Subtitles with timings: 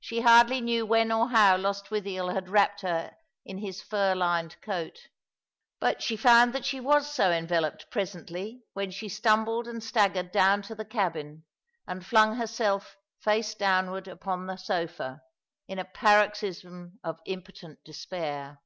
[0.00, 4.98] She hardly knew when or how Lostwithiel had wrapped her in his fur lined coat;
[5.78, 10.62] but she found that she was so enveloped presently when she stumbled and staggered down
[10.62, 11.44] to the cabin,
[11.86, 15.22] and flung herself face downward upon the sofa,
[15.68, 18.58] in a paroxysm of impotent despair.